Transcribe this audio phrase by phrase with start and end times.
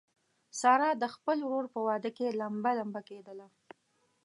[0.59, 3.47] ساره د خپل ورور په واده کې لمبه لمبه کېدله.